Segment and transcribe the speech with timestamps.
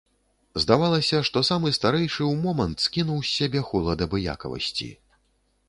[0.61, 4.93] Здавалася, што самы старэйшы ў момант скінуў з сябе холад абыякавасці.